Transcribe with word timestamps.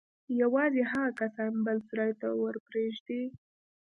يوازې 0.41 0.81
هغه 0.91 1.09
کسان 1.19 1.51
بل 1.65 1.77
سراى 1.87 2.11
ته 2.21 2.27
ورپرېږدي. 2.41 3.23